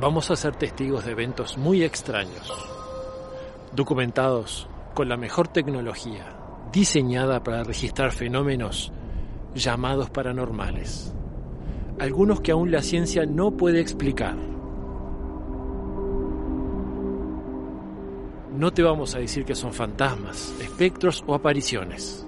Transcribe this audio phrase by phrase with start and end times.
[0.00, 2.52] vamos a ser testigos de eventos muy extraños,
[3.72, 6.36] documentados con la mejor tecnología,
[6.72, 8.92] diseñada para registrar fenómenos
[9.54, 11.12] llamados paranormales,
[11.98, 14.36] algunos que aún la ciencia no puede explicar.
[18.54, 22.26] No te vamos a decir que son fantasmas, espectros o apariciones.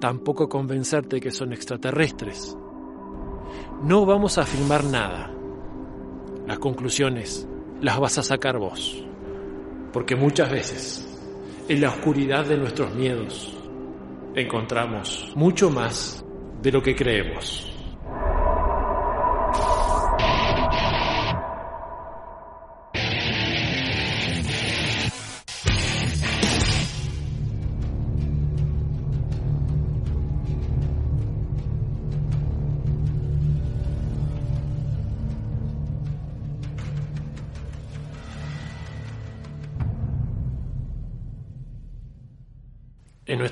[0.00, 2.56] Tampoco convencerte que son extraterrestres.
[3.84, 5.41] No vamos a afirmar nada.
[6.52, 7.48] Las conclusiones
[7.80, 9.02] las vas a sacar vos.
[9.90, 11.18] Porque muchas veces,
[11.66, 13.56] en la oscuridad de nuestros miedos,
[14.34, 16.22] encontramos mucho más
[16.60, 17.71] de lo que creemos.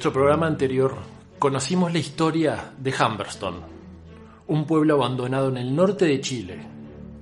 [0.00, 0.94] Nuestro programa anterior
[1.38, 3.56] conocimos la historia de Humberston,
[4.46, 6.58] un pueblo abandonado en el norte de Chile,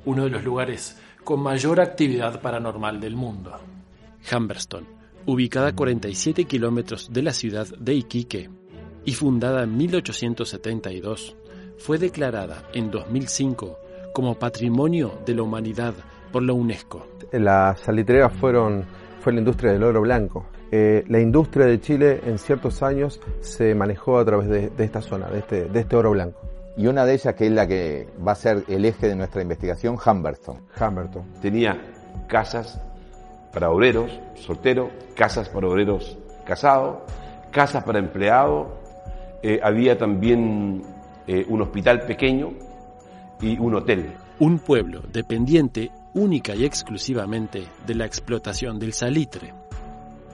[0.04, 3.50] uno de los lugares con mayor actividad paranormal del mundo.
[4.32, 4.86] Humberston,
[5.26, 8.48] ubicada a 47 kilómetros de la ciudad de Iquique
[9.04, 11.34] y fundada en 1872,
[11.78, 13.76] fue declarada en 2005
[14.14, 15.94] como Patrimonio de la Humanidad
[16.30, 17.08] por la UNESCO.
[17.32, 18.84] Las salitreras fueron
[19.20, 20.46] fue la industria del oro blanco.
[20.70, 25.00] Eh, la industria de Chile en ciertos años se manejó a través de, de esta
[25.00, 26.40] zona, de este, de este oro blanco.
[26.76, 29.42] Y una de ellas que es la que va a ser el eje de nuestra
[29.42, 30.60] investigación, Humberton.
[30.80, 31.24] Humberton.
[31.40, 31.80] Tenía
[32.28, 32.80] casas
[33.52, 36.16] para obreros solteros, casas para obreros
[36.46, 36.98] casados,
[37.50, 38.68] casas para empleados,
[39.42, 40.82] eh, había también
[41.26, 42.52] eh, un hospital pequeño
[43.40, 44.12] y un hotel.
[44.40, 49.52] Un pueblo dependiente única y exclusivamente de la explotación del salitre.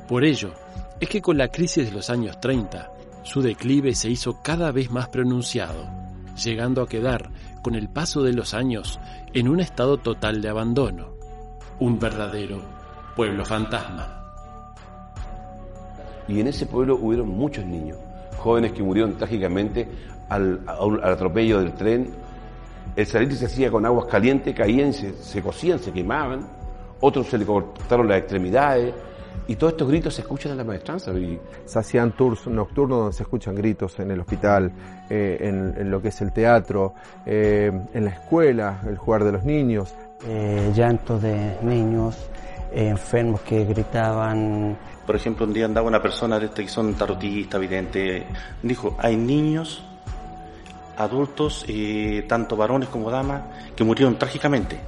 [0.08, 0.52] Por ello,
[1.00, 2.90] es que con la crisis de los años 30,
[3.22, 5.86] su declive se hizo cada vez más pronunciado,
[6.36, 7.30] llegando a quedar,
[7.62, 9.00] con el paso de los años,
[9.32, 11.14] en un estado total de abandono.
[11.80, 12.60] Un verdadero
[13.16, 14.20] pueblo fantasma.
[16.28, 17.98] Y en ese pueblo hubieron muchos niños,
[18.36, 19.88] jóvenes que murieron trágicamente
[20.28, 20.60] al,
[21.02, 22.10] atropello del tren.
[22.94, 26.46] El salitre se hacía con aguas calientes, caían, se, se cocían, se quemaban.
[27.00, 28.94] Otros se le cortaron las extremidades.
[29.46, 31.12] Y todos estos gritos se escuchan en la maestranza.
[31.12, 31.38] Y...
[31.64, 34.72] Se hacían tours nocturnos donde se escuchan gritos en el hospital,
[35.10, 36.94] eh, en, en, lo que es el teatro,
[37.26, 39.94] eh, en la escuela, el jugar de los niños.
[40.26, 42.16] Eh, llantos de niños,
[42.72, 44.78] enfermos que gritaban.
[45.06, 48.24] Por ejemplo, un día andaba una persona de este que son tarotistas, videntes,
[48.62, 49.84] dijo, hay niños,
[50.96, 51.66] adultos,
[52.26, 53.42] tanto varones como damas,
[53.76, 54.80] que murieron trágicamente.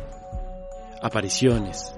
[1.03, 1.95] Apariciones,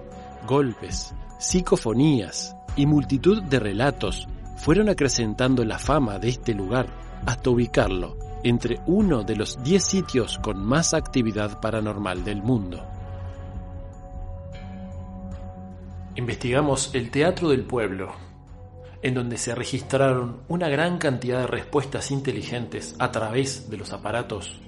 [0.48, 6.86] golpes, psicofonías y multitud de relatos fueron acrecentando la fama de este lugar
[7.26, 12.86] hasta ubicarlo entre uno de los 10 sitios con más actividad paranormal del mundo.
[16.14, 18.12] Investigamos el Teatro del Pueblo,
[19.02, 24.60] en donde se registraron una gran cantidad de respuestas inteligentes a través de los aparatos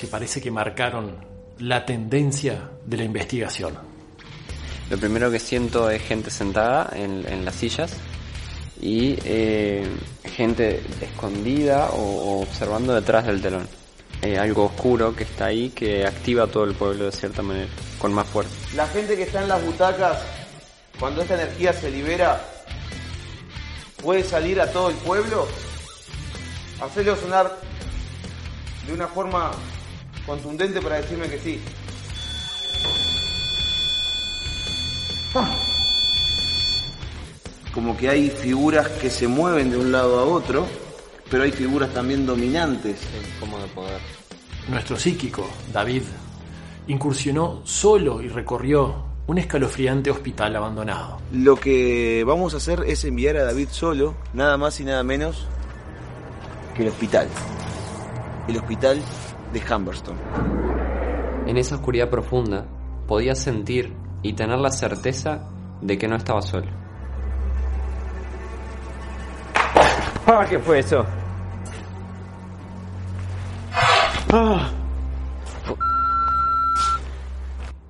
[0.00, 1.16] que parece que marcaron
[1.58, 3.95] la tendencia de la investigación.
[4.88, 7.92] Lo primero que siento es gente sentada en, las sillas
[8.80, 9.84] y eh,
[10.24, 13.68] gente escondida o, observando detrás del telón.
[14.22, 18.14] Eh, algo oscuro que está ahí que activa todo el pueblo de cierta manera, con
[18.14, 18.52] más fuerza.
[18.74, 20.18] La gente que está en las butacas,
[20.98, 22.40] cuando esta energía se libera,
[24.02, 25.48] puede salir a todo el pueblo,
[26.80, 27.58] hacerlo sonar
[28.86, 29.50] de una forma
[30.24, 31.60] contundente para decirme que sí.
[37.72, 40.66] Como que hay figuras que se mueven de un lado a otro,
[41.30, 43.00] pero hay figuras también dominantes.
[43.38, 44.00] como de poder.
[44.68, 46.02] Nuestro psíquico, David,
[46.88, 51.18] incursionó solo y recorrió un escalofriante hospital abandonado.
[51.32, 55.46] Lo que vamos a hacer es enviar a David solo, nada más y nada menos
[56.74, 57.28] que el hospital.
[58.48, 59.00] El hospital
[59.52, 60.16] de Humberston.
[61.46, 62.66] En esa oscuridad profunda
[63.06, 65.48] podía sentir y tener la certeza
[65.80, 66.70] de que no estaba solo.
[70.26, 71.04] Ah, ¿Qué fue eso?
[74.32, 74.70] Ah.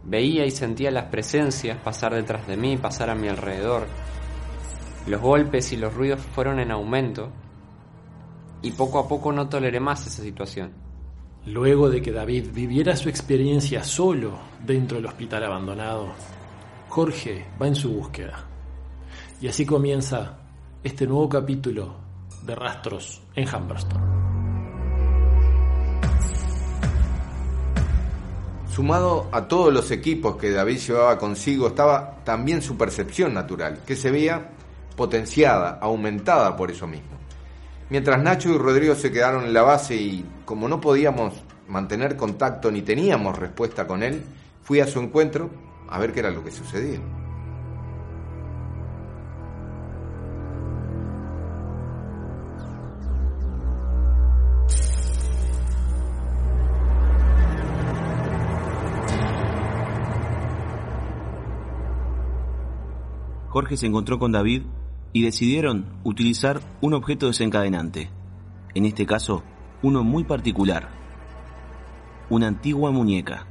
[0.05, 3.87] Veía y sentía las presencias pasar detrás de mí, pasar a mi alrededor.
[5.07, 7.33] Los golpes y los ruidos fueron en aumento
[8.63, 10.86] y poco a poco no toleré más esa situación.
[11.47, 14.33] Luego de que David viviera su experiencia solo
[14.65, 16.09] dentro del hospital abandonado,
[16.89, 18.45] Jorge va en su búsqueda.
[19.41, 20.39] Y así comienza
[20.83, 21.95] este nuevo capítulo
[22.43, 24.01] de Rastros en Humberston.
[28.69, 33.95] Sumado a todos los equipos que David llevaba consigo estaba también su percepción natural, que
[33.95, 34.51] se veía
[34.97, 37.16] potenciada, aumentada por eso mismo.
[37.89, 41.35] Mientras Nacho y Rodrigo se quedaron en la base y como no podíamos
[41.69, 44.25] mantener contacto ni teníamos respuesta con él,
[44.63, 45.51] fui a su encuentro
[45.89, 46.99] a ver qué era lo que sucedía.
[63.49, 64.65] Jorge se encontró con David
[65.17, 68.11] y decidieron utilizar un objeto desencadenante,
[68.75, 69.43] en este caso
[69.83, 70.91] uno muy particular,
[72.29, 73.47] una antigua muñeca.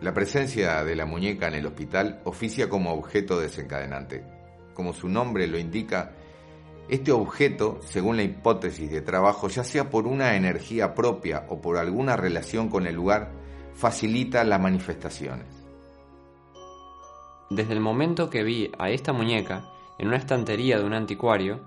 [0.00, 4.24] La presencia de la muñeca en el hospital oficia como objeto desencadenante.
[4.74, 6.12] Como su nombre lo indica,
[6.90, 11.76] este objeto, según la hipótesis de trabajo, ya sea por una energía propia o por
[11.76, 13.30] alguna relación con el lugar,
[13.74, 15.46] facilita las manifestaciones.
[17.48, 19.64] Desde el momento que vi a esta muñeca
[19.98, 21.60] en una estantería de un anticuario,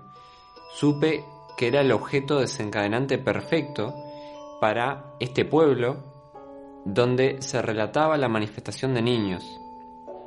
[0.74, 1.24] supe
[1.56, 3.94] que era el objeto desencadenante perfecto
[4.60, 5.96] para este pueblo
[6.84, 9.42] donde se relataba la manifestación de niños.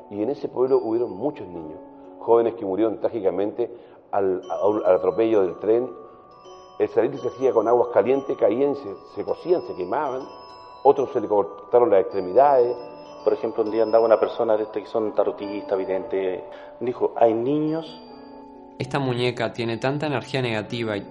[0.09, 1.79] Y en ese pueblo hubieron muchos niños,
[2.19, 3.69] jóvenes que murieron trágicamente
[4.11, 4.41] al,
[4.85, 5.89] al atropello del tren.
[6.79, 10.21] El satélite se hacía con aguas calientes, caían, se, se cocían, se quemaban.
[10.83, 12.75] Otros se le cortaron las extremidades.
[13.23, 16.43] Por ejemplo, un día andaba una persona de este que son tarotistas, videntes,
[16.79, 18.01] dijo, hay niños.
[18.79, 21.05] Esta muñeca tiene tanta energía negativa y,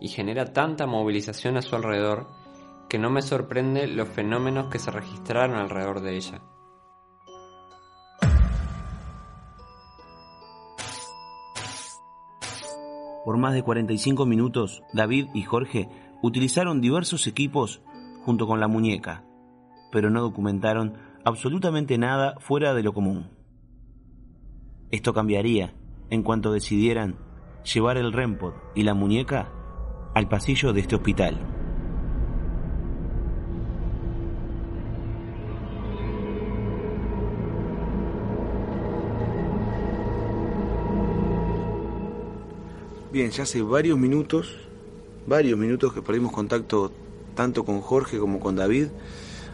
[0.00, 2.26] y genera tanta movilización a su alrededor
[2.88, 6.40] que no me sorprende los fenómenos que se registraron alrededor de ella.
[13.30, 15.88] Por más de 45 minutos, David y Jorge
[16.20, 17.80] utilizaron diversos equipos
[18.24, 19.22] junto con la muñeca,
[19.92, 20.94] pero no documentaron
[21.24, 23.30] absolutamente nada fuera de lo común.
[24.90, 25.72] Esto cambiaría
[26.10, 27.20] en cuanto decidieran
[27.72, 29.52] llevar el REMPOD y la muñeca
[30.12, 31.59] al pasillo de este hospital.
[43.12, 44.56] Bien, ya hace varios minutos,
[45.26, 46.92] varios minutos que perdimos contacto
[47.34, 48.86] tanto con Jorge como con David,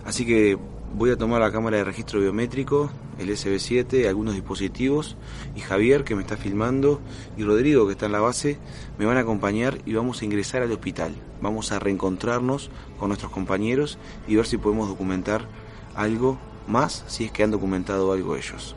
[0.05, 0.59] así que
[0.95, 5.17] voy a tomar la cámara de registro biométrico, el SB7, algunos dispositivos,
[5.55, 7.01] y Javier, que me está filmando,
[7.39, 8.59] y Rodrigo, que está en la base,
[8.99, 11.15] me van a acompañar y vamos a ingresar al hospital.
[11.41, 13.97] Vamos a reencontrarnos con nuestros compañeros
[14.29, 15.49] y ver si podemos documentar
[15.95, 16.37] algo
[16.69, 18.77] más, si es que han documentado algo ellos.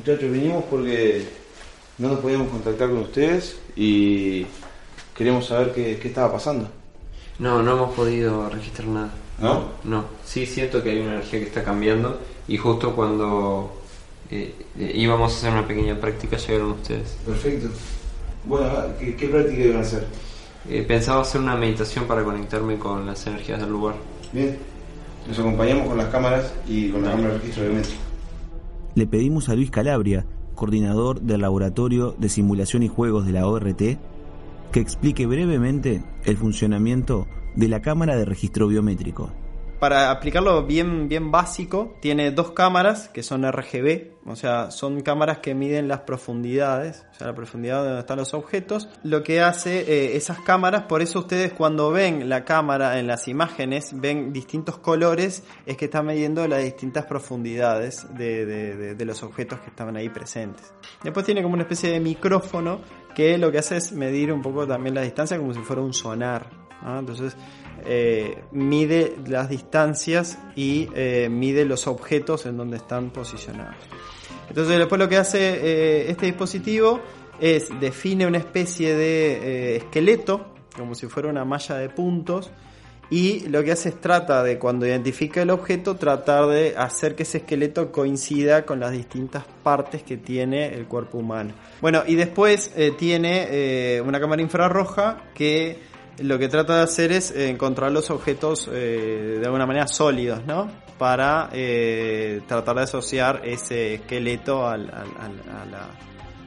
[0.00, 1.26] Muchachos, vinimos porque
[1.98, 4.46] no nos podíamos contactar con ustedes y
[5.14, 6.70] queríamos saber qué, qué estaba pasando.
[7.38, 9.10] No, no hemos podido registrar nada.
[9.38, 9.64] ¿No?
[9.84, 13.78] No, sí siento que hay una energía que está cambiando y justo cuando
[14.30, 17.18] eh, eh, íbamos a hacer una pequeña práctica llegaron ustedes.
[17.26, 17.68] Perfecto.
[18.46, 20.06] Bueno, ¿qué, qué práctica iban a hacer?
[20.66, 23.96] Eh, pensaba hacer una meditación para conectarme con las energías del lugar.
[24.32, 24.56] Bien,
[25.28, 28.09] nos acompañamos con las cámaras y con la cámara de registro biométrico.
[28.94, 33.98] Le pedimos a Luis Calabria, coordinador del Laboratorio de Simulación y Juegos de la ORT,
[34.72, 39.30] que explique brevemente el funcionamiento de la cámara de registro biométrico.
[39.80, 45.38] Para aplicarlo bien, bien básico, tiene dos cámaras que son RGB, o sea, son cámaras
[45.38, 48.90] que miden las profundidades, o sea, la profundidad de donde están los objetos.
[49.04, 53.26] Lo que hace eh, esas cámaras, por eso ustedes cuando ven la cámara en las
[53.26, 59.70] imágenes, ven distintos colores, es que está midiendo las distintas profundidades de, los objetos que
[59.70, 60.74] estaban ahí presentes.
[61.02, 62.82] Después tiene como una especie de micrófono
[63.14, 65.94] que lo que hace es medir un poco también la distancia como si fuera un
[65.94, 66.50] sonar.
[66.82, 66.98] ¿no?
[66.98, 67.34] Entonces,
[67.86, 73.76] eh, mide las distancias y eh, mide los objetos en donde están posicionados.
[74.48, 77.00] Entonces después lo que hace eh, este dispositivo
[77.40, 82.50] es define una especie de esqueleto, como si fuera una malla de puntos,
[83.10, 87.24] y lo que hace es trata de cuando identifica el objeto tratar de hacer que
[87.24, 91.52] ese esqueleto coincida con las distintas partes que tiene el cuerpo humano.
[91.80, 95.89] Bueno, y después eh, tiene eh, una cámara infrarroja que
[96.20, 100.44] lo que trata de hacer es eh, encontrar los objetos eh, de alguna manera sólidos,
[100.46, 100.68] ¿no?
[100.98, 105.04] Para eh, tratar de asociar ese esqueleto a, la,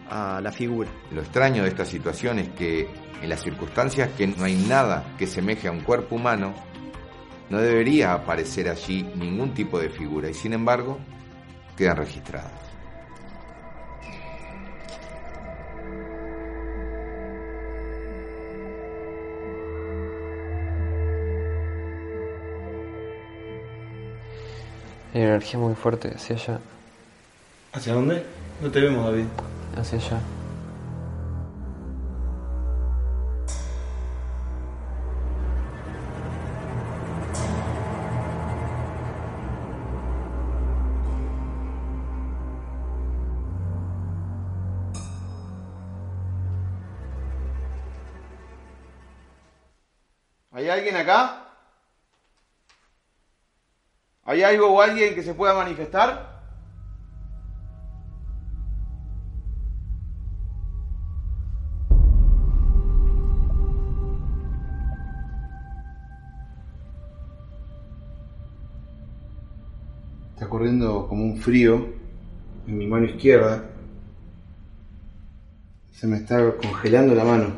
[0.10, 0.89] a la figura.
[1.12, 2.88] Lo extraño de esta situación es que
[3.22, 6.53] en las circunstancias que no hay nada que semeje a un cuerpo humano,
[7.50, 11.00] no debería aparecer allí ningún tipo de figura y sin embargo
[11.75, 12.73] quedan registradas.
[25.13, 26.60] Hay una energía muy fuerte hacia allá,
[27.72, 28.24] ¿Hacia dónde?
[28.62, 29.25] No te vemos, David.
[29.77, 30.20] hacia allá.
[50.51, 51.43] ¿Hay alguien acá?
[54.25, 56.42] ¿Hay algo o alguien que se pueda manifestar?
[70.34, 71.86] Está corriendo como un frío
[72.65, 73.65] en mi mano izquierda.
[75.92, 77.53] Se me está congelando la mano.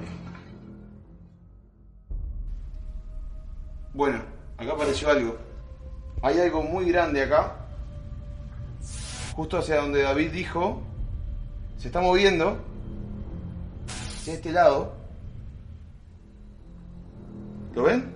[3.93, 4.19] Bueno,
[4.57, 5.44] acá apareció algo.
[6.25, 7.53] Hay algo muy grande acá.
[9.35, 10.81] Justo hacia donde David dijo.
[11.77, 12.57] Se está moviendo.
[13.87, 14.95] Hacia este lado.
[17.75, 18.11] ¿Lo ven?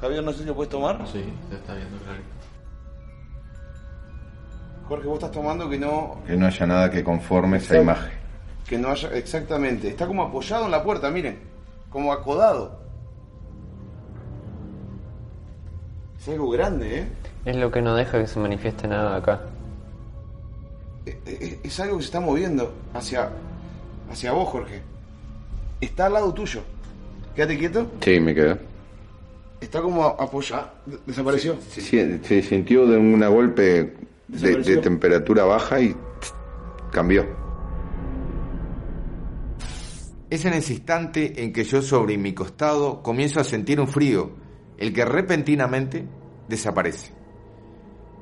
[0.00, 1.06] Javier, no sé si lo puedes tomar.
[1.06, 2.18] Sí, se está viendo claro.
[4.88, 8.10] Jorge, vos estás tomando que no, Que no haya nada que conforme esa imagen.
[8.66, 9.08] que no haya.
[9.10, 9.86] Exactamente.
[9.86, 11.38] Está como apoyado en la puerta, miren.
[11.90, 12.81] Como acodado.
[16.22, 17.06] Es algo grande, ¿eh?
[17.44, 19.40] Es lo que no deja que se manifieste nada acá.
[21.04, 23.28] Eh, eh, Es algo que se está moviendo hacia,
[24.08, 24.82] hacia vos, Jorge.
[25.80, 26.60] Está al lado tuyo.
[27.34, 27.90] Quédate quieto.
[28.00, 28.56] Sí, me quedó.
[29.60, 30.70] Está como apoyado.
[31.04, 31.56] Desapareció.
[31.68, 31.80] Sí,
[32.22, 33.92] se sintió de un golpe
[34.28, 35.96] de, temperatura baja y
[36.92, 37.26] cambió.
[40.30, 44.41] Es en ese instante en que yo sobre mi costado comienzo a sentir un frío,
[44.82, 46.08] el que repentinamente
[46.48, 47.12] desaparece.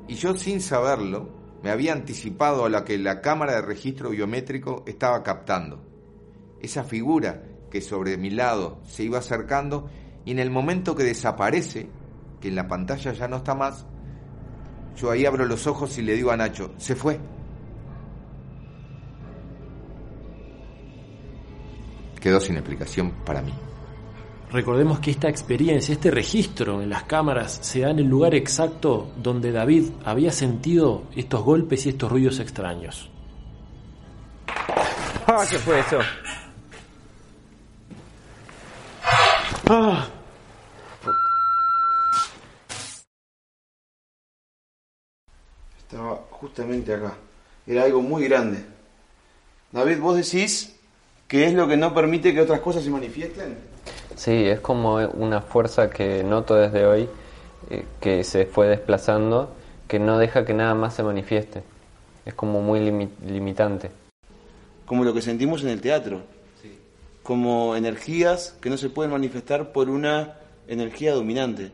[0.07, 1.27] Y yo sin saberlo
[1.63, 5.83] me había anticipado a la que la cámara de registro biométrico estaba captando.
[6.59, 7.41] Esa figura
[7.71, 9.89] que sobre mi lado se iba acercando
[10.23, 11.89] y en el momento que desaparece,
[12.39, 13.87] que en la pantalla ya no está más,
[14.95, 17.19] yo ahí abro los ojos y le digo a Nacho, se fue.
[22.19, 23.51] Quedó sin explicación para mí.
[24.51, 29.09] Recordemos que esta experiencia, este registro en las cámaras, se da en el lugar exacto
[29.15, 33.09] donde David había sentido estos golpes y estos ruidos extraños.
[35.25, 35.99] Ah, ¿qué fue eso?
[39.69, 40.09] Ah.
[45.77, 47.13] Estaba justamente acá.
[47.65, 48.65] Era algo muy grande.
[49.71, 50.75] David, vos decís
[51.29, 53.71] que es lo que no permite que otras cosas se manifiesten.
[54.21, 57.09] Sí, es como una fuerza que noto desde hoy,
[57.71, 59.49] eh, que se fue desplazando,
[59.87, 61.63] que no deja que nada más se manifieste.
[62.23, 63.89] Es como muy limi- limitante.
[64.85, 66.21] Como lo que sentimos en el teatro.
[67.23, 70.35] Como energías que no se pueden manifestar por una
[70.67, 71.71] energía dominante.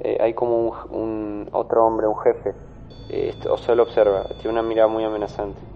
[0.00, 2.54] Eh, hay como un, un otro hombre, un jefe,
[3.08, 5.69] eh, o solo observa, tiene una mirada muy amenazante.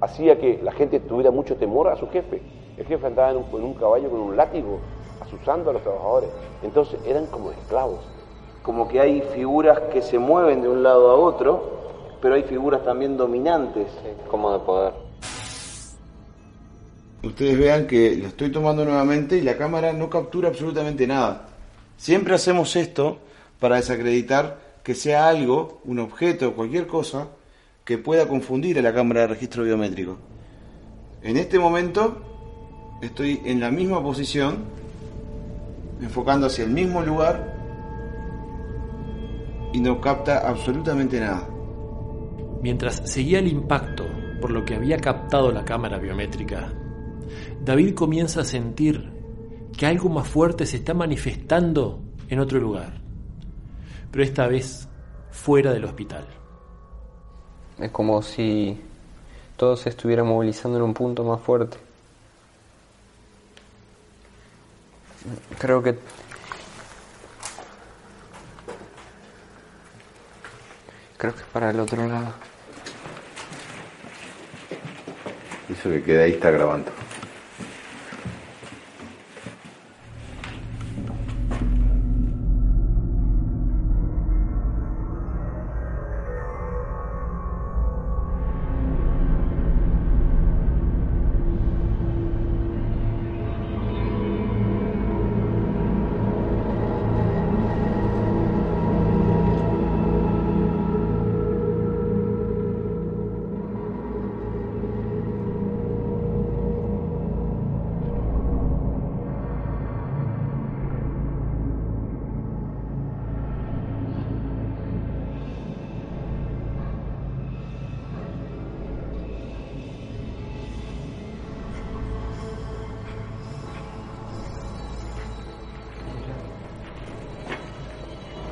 [0.00, 2.40] Hacía que la gente tuviera mucho temor a su jefe.
[2.76, 4.78] El jefe andaba en un, en un caballo con un látigo,
[5.20, 6.30] asusando a los trabajadores.
[6.62, 8.00] Entonces eran como esclavos.
[8.62, 11.80] Como que hay figuras que se mueven de un lado a otro,
[12.20, 13.88] pero hay figuras también dominantes.
[14.30, 14.92] Como de poder.
[17.22, 21.48] Ustedes vean que lo estoy tomando nuevamente y la cámara no captura absolutamente nada.
[21.98, 23.18] Siempre hacemos esto
[23.58, 27.28] para desacreditar que sea algo, un objeto, cualquier cosa,
[27.90, 30.16] que pueda confundir a la cámara de registro biométrico.
[31.24, 32.22] En este momento
[33.02, 34.58] estoy en la misma posición,
[36.00, 37.52] enfocando hacia el mismo lugar
[39.72, 41.48] y no capta absolutamente nada.
[42.62, 44.06] Mientras seguía el impacto
[44.40, 46.72] por lo que había captado la cámara biométrica,
[47.64, 49.10] David comienza a sentir
[49.76, 53.00] que algo más fuerte se está manifestando en otro lugar,
[54.12, 54.88] pero esta vez
[55.32, 56.39] fuera del hospital.
[57.80, 58.78] Es como si
[59.56, 61.78] todo se estuviera movilizando en un punto más fuerte.
[65.58, 65.98] Creo que
[71.16, 72.32] creo que es para el otro lado.
[75.70, 76.90] Eso que queda ahí está grabando.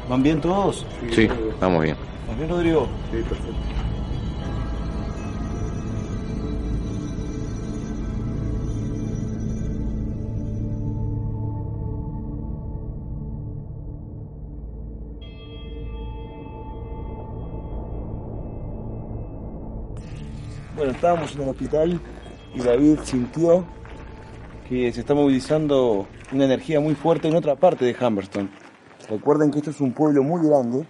[0.09, 0.87] ¿Van bien todos?
[1.11, 1.29] Sí,
[1.61, 1.97] vamos bien.
[2.27, 2.89] ¿Vas bien, Rodrigo?
[3.11, 3.53] Sí, perfecto.
[20.75, 22.01] Bueno, estábamos en el hospital
[22.55, 23.65] y David sintió
[24.69, 28.49] que se está movilizando una energía muy fuerte en otra parte de Humberston.
[29.09, 30.87] Recuerden que esto es un pueblo muy grande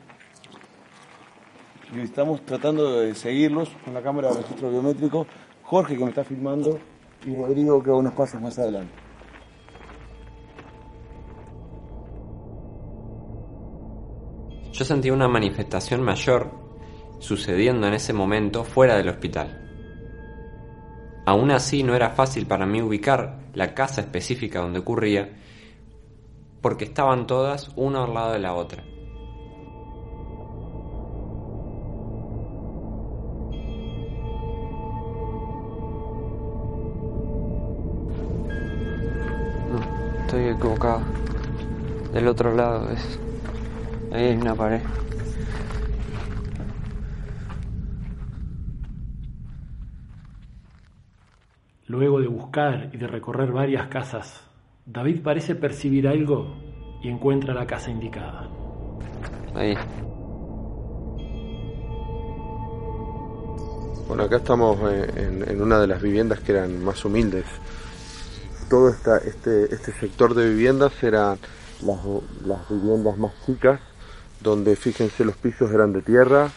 [1.94, 5.26] y estamos tratando de seguirlos con la cámara de registro biométrico.
[5.62, 6.78] Jorge que me está filmando
[7.24, 8.92] y Rodrigo que va unos pasos más adelante.
[14.72, 16.50] Yo sentí una manifestación mayor
[17.18, 19.64] sucediendo en ese momento fuera del hospital.
[21.26, 25.30] Aún así no era fácil para mí ubicar la casa específica donde ocurría,
[26.60, 28.82] porque estaban todas una al lado de la otra.
[39.70, 41.00] No, estoy equivocado.
[42.12, 43.20] Del otro lado es.
[44.12, 44.80] Ahí hay una pared.
[51.86, 54.47] Luego de buscar y de recorrer varias casas,
[54.90, 56.56] David parece percibir algo
[57.02, 58.48] y encuentra la casa indicada.
[59.54, 59.76] Ahí.
[64.06, 67.44] Bueno, acá estamos eh, en, una de las viviendas que eran más humildes.
[68.70, 71.38] Todo esta, este, este sector de viviendas eran
[72.46, 73.80] las, viviendas más chicas,
[74.40, 76.50] donde fíjense los pisos eran de tierra,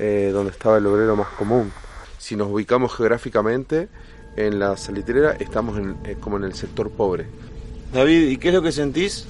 [0.00, 1.70] eh, donde estaba el obrero más común.
[2.18, 3.88] Si nos ubicamos geográficamente,
[4.34, 7.26] en la salitrera estamos eh, como en el sector pobre.
[7.92, 9.26] David, ¿y qué es lo que sentís?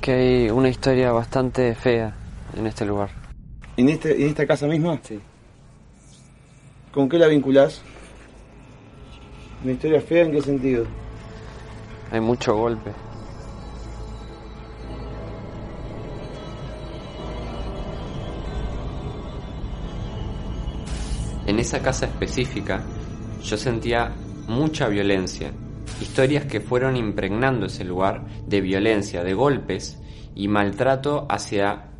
[0.00, 2.12] Que hay una historia bastante fea
[2.56, 3.10] en este lugar.
[3.76, 4.98] ¿En, este, en esta casa misma?
[5.02, 5.20] Sí.
[6.92, 7.82] ¿Con qué la vinculás?
[9.62, 10.86] ¿Una historia fea en qué sentido?
[12.10, 12.90] Hay mucho golpe.
[21.46, 22.82] En esa casa específica
[23.40, 24.12] yo sentía
[24.48, 25.52] mucha violencia,
[26.00, 30.00] historias que fueron impregnando ese lugar de violencia, de golpes
[30.34, 31.90] y maltrato hacia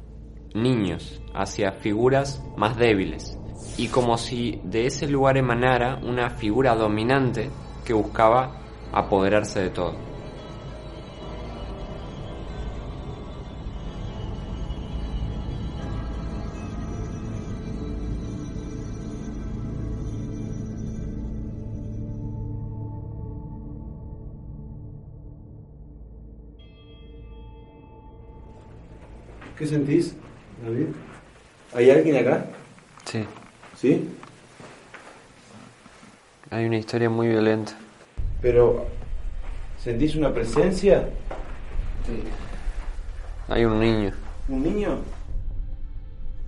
[0.55, 3.39] niños, hacia figuras más débiles.
[3.77, 7.51] Y como si de ese lugar emanara una figura dominante
[7.85, 8.59] que buscaba
[8.93, 10.16] apoderarse de todo.
[29.59, 30.15] ¿Qué sentís,
[30.63, 30.89] David?
[31.75, 32.45] ¿Hay alguien acá?
[33.07, 33.25] Sí.
[33.75, 34.09] ¿Sí?
[36.51, 37.73] Hay una historia muy violenta.
[38.43, 38.87] Pero,
[39.79, 41.09] ¿sentís una presencia?
[43.49, 44.13] Hay un niño.
[44.49, 44.99] ¿Un niño?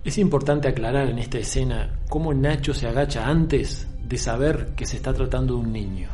[0.03, 4.97] Es importante aclarar en esta escena cómo Nacho se agacha antes de saber que se
[4.97, 6.09] está tratando de un niño.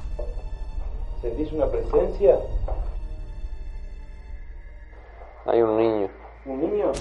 [1.21, 2.37] ¿Sentís una presencia?
[5.45, 6.91] Hay un niño un niño.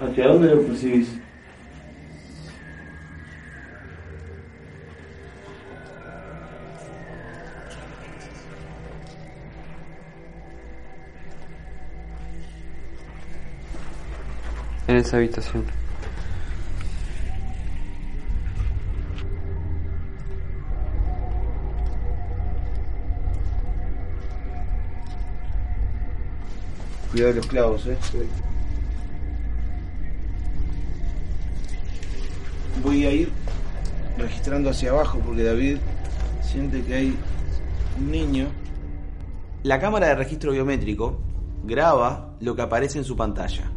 [0.00, 1.18] ¿Hacia dónde lo percibís?
[14.88, 15.81] En esa habitación.
[27.12, 27.96] Cuidado de los clavos, eh.
[32.82, 33.30] Voy a ir
[34.16, 35.76] registrando hacia abajo porque David
[36.42, 37.16] siente que hay
[37.98, 38.46] un niño.
[39.62, 41.20] La cámara de registro biométrico
[41.64, 43.70] graba lo que aparece en su pantalla.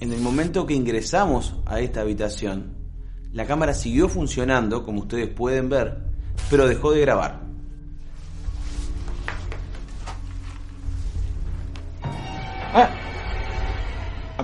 [0.00, 2.74] En el momento que ingresamos a esta habitación,
[3.32, 6.02] la cámara siguió funcionando, como ustedes pueden ver,
[6.50, 7.41] pero dejó de grabar.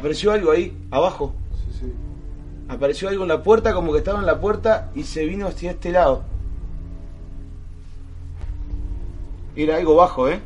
[0.08, 1.34] Apareció algo ahí, abajo.
[2.66, 5.72] Apareció algo en la puerta, como que estaba en la puerta y se vino hacia
[5.72, 6.24] este lado.
[9.54, 10.40] Era algo bajo, ¿eh?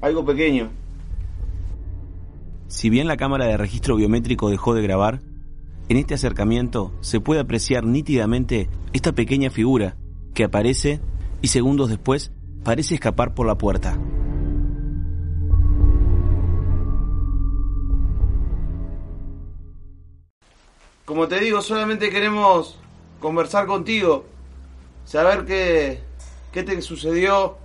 [0.00, 0.70] Algo pequeño.
[2.68, 5.20] Si bien la cámara de registro biométrico dejó de grabar,
[5.88, 9.96] en este acercamiento se puede apreciar nítidamente esta pequeña figura
[10.34, 11.00] que aparece
[11.42, 12.30] y segundos después
[12.62, 13.98] parece escapar por la puerta.
[21.08, 22.78] Como te digo, solamente queremos
[23.18, 24.26] conversar contigo,
[25.06, 26.02] saber qué,
[26.52, 27.56] qué te sucedió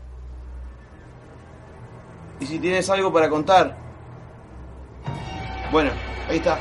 [2.40, 3.76] y si tienes algo para contar.
[5.74, 5.92] Bueno,
[6.30, 6.58] ahí está.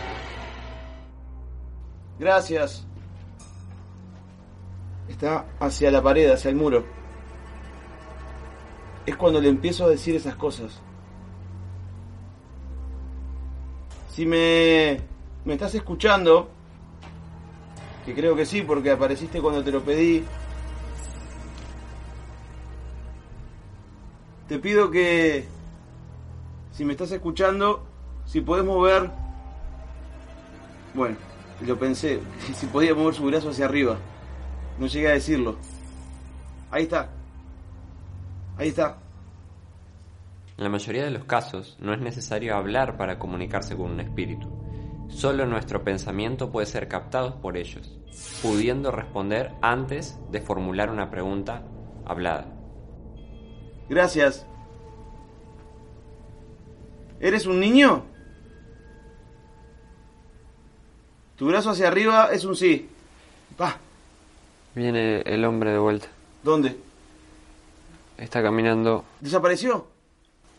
[2.19, 2.85] Gracias.
[5.09, 6.85] Está hacia la pared, hacia el muro.
[9.07, 10.81] Es cuando le empiezo a decir esas cosas.
[14.11, 15.01] Si me,
[15.45, 16.51] me estás escuchando,
[18.05, 20.25] que creo que sí, porque apareciste cuando te lo pedí,
[24.49, 25.47] te pido que,
[26.73, 27.87] si me estás escuchando,
[28.25, 29.11] si podés mover,
[30.95, 31.17] bueno,
[31.65, 32.21] lo pensé,
[32.55, 33.97] si podía mover su brazo hacia arriba,
[34.79, 35.57] no llegué a decirlo.
[36.71, 37.11] Ahí está,
[38.57, 38.99] ahí está.
[40.57, 44.62] En la mayoría de los casos no es necesario hablar para comunicarse con un espíritu.
[45.15, 47.91] Solo nuestro pensamiento puede ser captado por ellos,
[48.43, 51.63] pudiendo responder antes de formular una pregunta
[52.05, 52.47] hablada.
[53.89, 54.47] Gracias.
[57.21, 58.05] ¿Eres un niño?
[61.37, 62.89] Tu brazo hacia arriba es un sí.
[63.57, 63.77] Pa.
[64.75, 66.09] Viene el hombre de vuelta.
[66.43, 66.77] ¿Dónde?
[68.17, 69.87] Está caminando ¿Desapareció?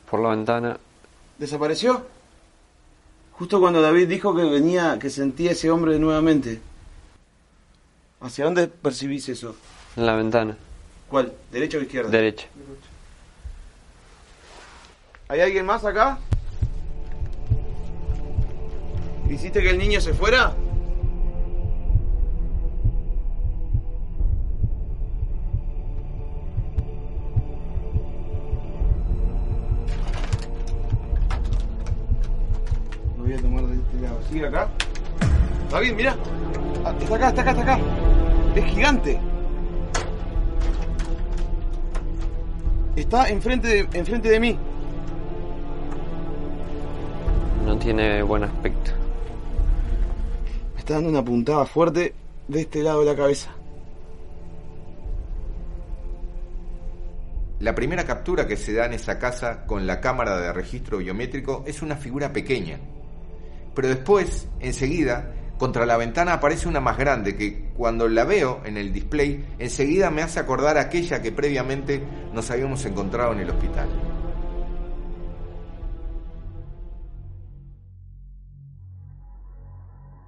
[0.10, 0.78] por la ventana.
[1.38, 2.06] ¿Desapareció?
[3.34, 6.62] Justo cuando David dijo que venía, que sentía ese hombre nuevamente.
[8.22, 9.56] ¿Hacia dónde percibís eso?
[9.98, 10.56] En la ventana.
[11.10, 11.34] ¿Cuál?
[11.52, 12.10] ¿Derecha o izquierda?
[12.10, 12.48] Derecha.
[15.28, 16.20] ¿Hay alguien más acá?
[19.30, 20.56] ¿Hiciste que el niño se fuera?
[33.34, 34.20] Voy a tomar de este lado.
[34.30, 34.70] ¿Sigue acá?
[35.72, 36.16] David, mira.
[36.86, 37.80] Ah, Está acá, está acá, está acá.
[38.56, 39.20] Es gigante.
[42.96, 44.58] Está enfrente de, enfrente de mí.
[47.66, 48.92] No tiene buen aspecto.
[50.74, 52.14] Me está dando una puntada fuerte
[52.48, 53.50] de este lado de la cabeza.
[57.62, 61.64] La primera captura que se da en esa casa con la cámara de registro biométrico
[61.66, 62.78] es una figura pequeña.
[63.76, 68.78] Pero después, enseguida, contra la ventana aparece una más grande que cuando la veo en
[68.78, 72.02] el display, enseguida me hace acordar aquella que previamente
[72.34, 73.88] nos habíamos encontrado en el hospital.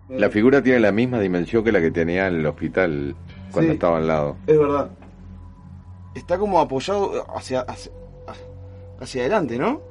[0.09, 3.15] La figura tiene la misma dimensión que la que tenía en el hospital
[3.51, 3.75] cuando Sí.
[3.75, 4.37] estaba al lado.
[4.45, 4.89] Es verdad.
[6.13, 7.91] Está como apoyado hacia, hacia,
[8.99, 9.81] hacia adelante, ¿no?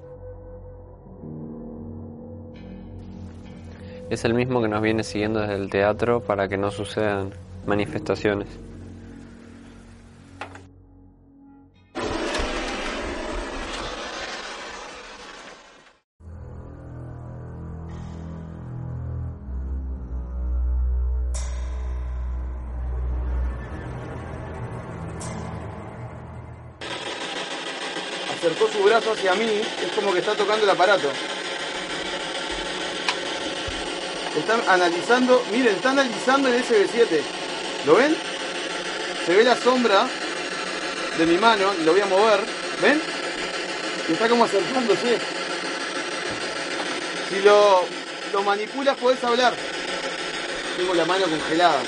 [4.10, 7.32] Es el mismo que nos viene siguiendo desde el teatro para que no sucedan
[7.66, 8.48] manifestaciones.
[28.32, 31.08] Acercó su brazo hacia mí, es como que está tocando el aparato.
[34.36, 37.20] Están analizando, miren, está analizando el SB7.
[37.86, 38.16] ¿Lo ven?
[39.26, 40.06] Se ve la sombra
[41.18, 42.40] de mi mano, y lo voy a mover.
[42.82, 43.00] ¿Ven?
[44.08, 45.18] Está como acercándose.
[47.30, 47.84] Si lo
[48.34, 49.54] lo manipulas podés hablar.
[50.76, 51.80] Tengo la mano congelada.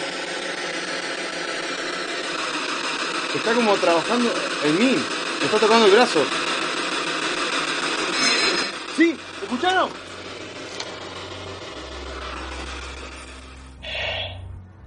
[3.35, 4.32] Está como trabajando
[4.62, 5.04] en mí.
[5.40, 6.24] Me está tocando el brazo.
[8.96, 9.16] ¿Sí?
[9.42, 10.06] ¿Escucharon?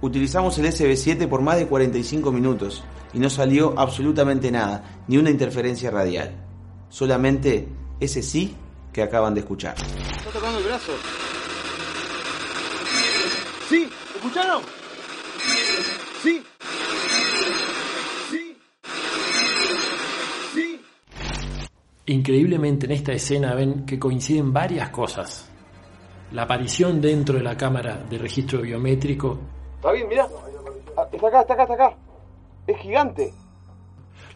[0.02, 2.82] Utilizamos el SB7 por más de 45 minutos
[3.12, 6.34] y no salió absolutamente nada, ni una interferencia radial.
[6.88, 7.68] Solamente
[8.00, 8.56] ese sí
[8.92, 9.74] que acaban de escuchar.
[10.16, 10.92] Está tocando el brazo.
[13.68, 13.88] ¿Sí?
[14.16, 14.62] ¿Escucharon?
[16.22, 16.42] ¿Sí?
[18.30, 18.56] ¿Sí?
[20.54, 20.80] ¿Sí?
[22.06, 25.46] Increíblemente en esta escena ven que coinciden varias cosas.
[26.32, 29.38] La aparición dentro de la cámara de registro biométrico,
[29.80, 30.28] Está bien, mirá.
[30.96, 31.96] Ah, Está acá, está acá, está acá.
[32.66, 33.32] Es gigante.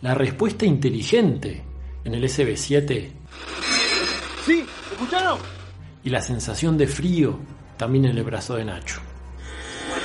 [0.01, 1.63] la respuesta inteligente
[2.05, 3.11] en el SB7
[4.45, 4.65] ¿Sí?
[4.93, 5.39] ¿Escucharon?
[6.03, 7.39] y la sensación de frío
[7.77, 9.01] también en el brazo de Nacho.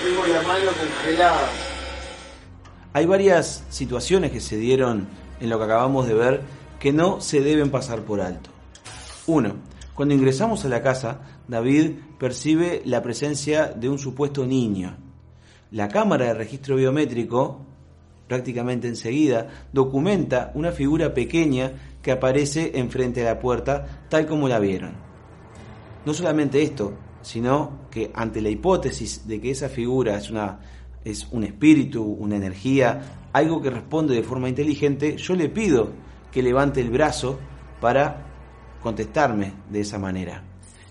[0.04, 1.50] Tengo la mano congelada.
[2.94, 5.08] Hay varias situaciones que se dieron
[5.40, 6.42] en lo que acabamos de ver
[6.80, 8.50] que no se deben pasar por alto.
[9.28, 9.56] Uno,
[9.94, 14.96] cuando ingresamos a la casa, David percibe la presencia de un supuesto niño.
[15.72, 17.60] La cámara de registro biométrico,
[18.28, 24.60] prácticamente enseguida, documenta una figura pequeña que aparece enfrente de la puerta, tal como la
[24.60, 24.94] vieron.
[26.06, 30.60] No solamente esto, sino que ante la hipótesis de que esa figura es una
[31.04, 33.02] es un espíritu, una energía,
[33.34, 35.90] algo que responde de forma inteligente, yo le pido
[36.32, 37.40] que levante el brazo
[37.80, 38.26] para
[38.82, 40.44] contestarme de esa manera.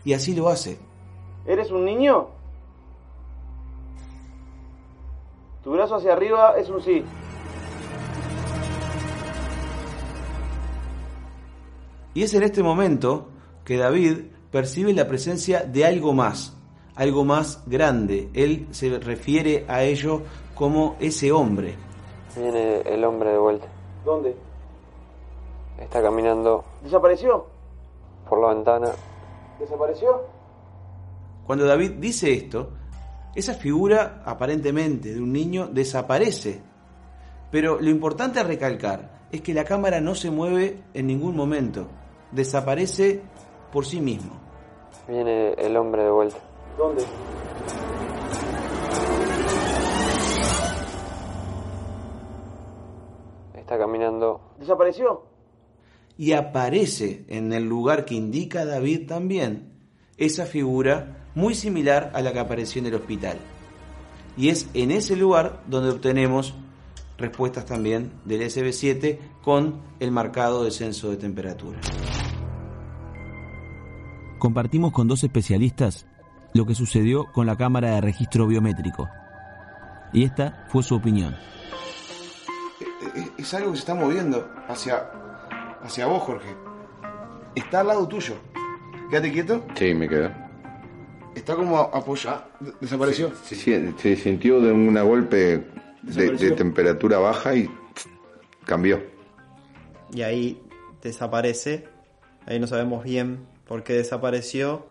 [0.04, 0.78] Y así lo hace.
[1.46, 2.37] ¿Eres un niño?
[5.68, 7.04] Tu brazo hacia arriba es un sí.
[12.14, 13.28] Y es en este momento
[13.66, 16.56] que David percibe la presencia de algo más,
[16.94, 18.30] algo más grande.
[18.32, 20.22] Él se refiere a ello
[20.54, 21.74] como ese hombre.
[22.34, 23.66] Viene el hombre de vuelta.
[24.06, 24.34] ¿Dónde?
[25.78, 27.44] Está caminando ¿Desapareció?
[28.26, 28.88] por la ventana.
[29.60, 30.22] ¿Desapareció?
[31.46, 32.70] Cuando David dice esto,
[33.38, 36.60] esa figura aparentemente de un niño desaparece.
[37.52, 41.86] Pero lo importante a recalcar es que la cámara no se mueve en ningún momento,
[42.32, 43.22] desaparece
[43.72, 44.32] por sí mismo.
[45.06, 46.38] Viene el hombre de vuelta.
[46.76, 47.04] ¿Dónde?
[53.54, 55.22] Está caminando ¿Desapareció?
[56.16, 59.78] Y aparece en el lugar que indica David también
[60.16, 63.38] esa figura muy similar a la que apareció en el hospital.
[64.36, 66.52] Y es en ese lugar donde obtenemos
[67.16, 71.78] respuestas también del SB7 con el marcado descenso de temperatura.
[74.40, 76.06] Compartimos con dos especialistas
[76.54, 79.08] lo que sucedió con la cámara de registro biométrico.
[80.12, 81.36] Y esta fue su opinión.
[83.38, 85.08] Es algo que se está moviendo hacia,
[85.84, 86.56] hacia vos, Jorge.
[87.54, 88.34] Está al lado tuyo.
[89.08, 89.64] Quédate quieto.
[89.76, 90.47] Sí, me quedó.
[91.34, 92.44] Está como apoyado.
[92.80, 93.32] ¿Desapareció?
[93.44, 95.64] Sí, sí, se sintió de un golpe
[96.02, 97.70] de, temperatura baja y
[98.64, 99.02] cambió.
[100.12, 100.60] y ahí
[101.02, 101.86] desaparece.
[102.46, 104.88] Ahí no sabemos bien por qué desapareció.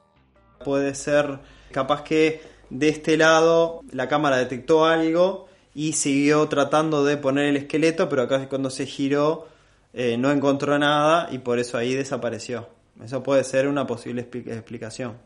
[0.64, 1.40] Puede ser
[1.72, 7.58] capaz que de este lado la cámara detectó algo y siguió tratando de poner el
[7.58, 9.48] esqueleto, pero acá cuando se giró
[9.94, 12.70] eh, no encontró nada y por eso ahí desapareció.
[13.04, 15.18] Eso puede ser una posible expli- explicación.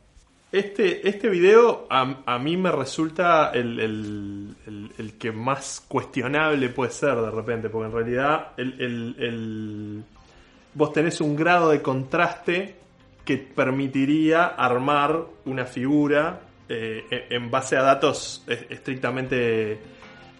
[0.51, 4.55] Este, este video a, a mí me resulta el, el-
[4.97, 10.03] el- que más cuestionable puede ser de repente, porque en realidad el,
[10.73, 12.75] vos tenés un grado de contraste
[13.23, 19.79] que permitiría armar una figura eh, en en base a datos eh, estrictamente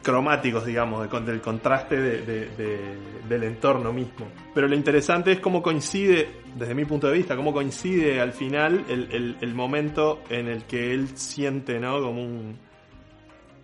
[0.02, 2.96] cromáticos, digamos, del contraste de- de- de-
[3.30, 4.28] del entorno mismo.
[4.54, 8.84] Pero lo interesante es cómo coincide, desde mi punto de vista, cómo coincide al final
[8.90, 12.02] el, momento en el que él siente, ¿no?
[12.02, 12.58] Como un,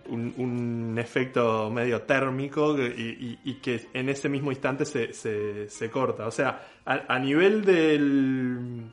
[0.06, 6.26] un, efecto medio térmico y, que en ese mismo instante se, se- se corta.
[6.26, 8.84] O sea, a, a nivel del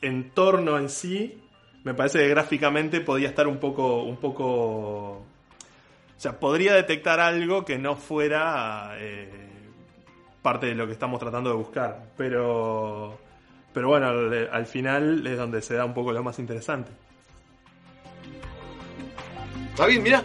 [0.00, 1.38] entorno en sí,
[1.84, 5.22] me parece que gráficamente podía estar un poco, un poco
[6.16, 9.30] o sea, podría detectar algo que no fuera eh,
[10.42, 12.04] parte de lo que estamos tratando de buscar.
[12.16, 13.18] Pero,
[13.72, 16.90] pero bueno, al, al final es donde se da un poco lo más interesante.
[19.70, 20.22] Está bien, mirá.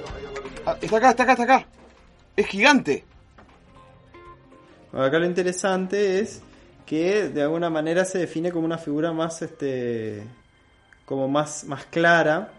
[0.66, 1.66] Ah, Está acá, está acá, está acá.
[2.36, 3.04] Es gigante.
[4.94, 6.42] Acá lo interesante es
[6.86, 10.24] que de alguna manera se define como una figura más este
[11.06, 12.52] como más, más clara.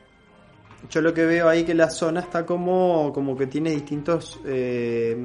[0.88, 5.24] Yo lo que veo ahí que la zona está como, como que tiene distintos eh,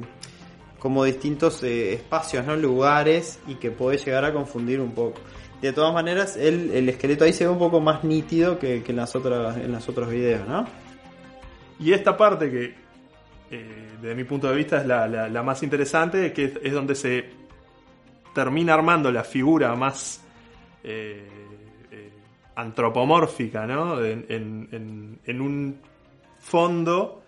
[0.78, 2.54] como distintos eh, espacios, ¿no?
[2.56, 5.18] lugares y que puede llegar a confundir un poco.
[5.62, 8.92] De todas maneras, el, el esqueleto ahí se ve un poco más nítido que, que
[8.92, 10.66] en las otras en los otros videos, ¿no?
[11.80, 12.74] Y esta parte que,
[13.50, 17.24] eh, desde mi punto de vista, es la, la- más interesante, que es, donde se
[18.34, 20.20] termina armando la figura más
[22.56, 24.02] antropomórfica, ¿no?
[24.04, 25.78] En, un
[26.40, 27.22] fondo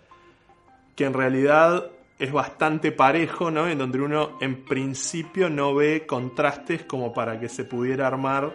[0.95, 3.67] que en realidad es bastante parejo, ¿no?
[3.67, 8.53] En donde uno en principio no ve contrastes como para que se pudiera armar,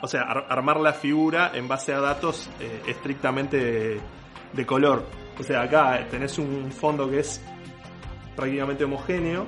[0.00, 4.00] o sea, ar- armar la figura en base a datos eh, estrictamente de,
[4.52, 5.04] de color.
[5.38, 7.40] O sea, acá tenés un fondo que es
[8.36, 9.46] prácticamente homogéneo,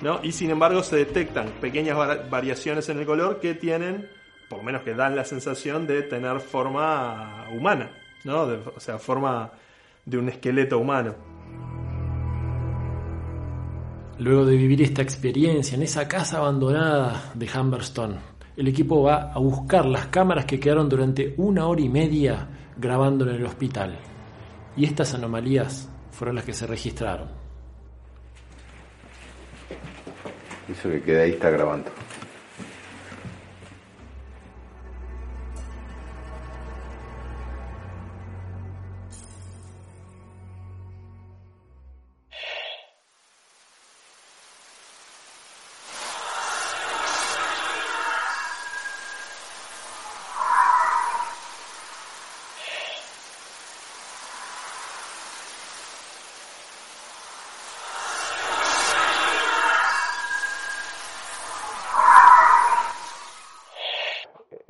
[0.00, 0.20] ¿no?
[0.22, 4.08] Y sin embargo se detectan pequeñas var- variaciones en el color que tienen,
[4.50, 7.92] por lo menos que dan la sensación de tener forma humana,
[8.24, 8.46] ¿no?
[8.48, 9.52] De- o sea, forma
[10.04, 11.14] de un esqueleto humano.
[14.18, 18.16] Luego de vivir esta experiencia en esa casa abandonada de Humberstone,
[18.56, 23.24] el equipo va a buscar las cámaras que quedaron durante una hora y media grabando
[23.30, 23.96] en el hospital.
[24.76, 27.28] Y estas anomalías fueron las que se registraron.
[30.68, 31.90] Eso que queda ahí está grabando.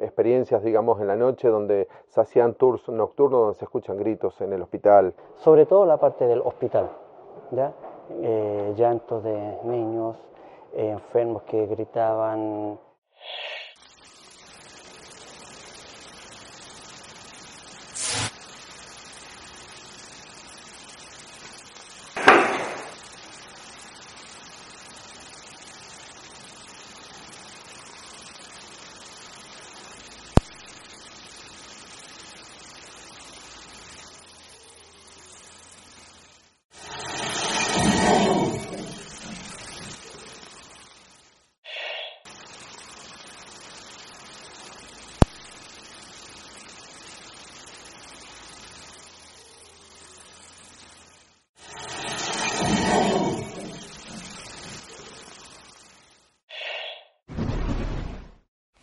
[0.00, 4.52] Experiencias, digamos, en la noche donde se hacían tours nocturnos donde se escuchan gritos en
[4.52, 5.14] el hospital.
[5.36, 6.90] Sobre todo la parte del hospital,
[7.52, 7.72] ¿ya?
[8.22, 10.16] Eh, llantos de niños,
[10.72, 12.78] enfermos que gritaban.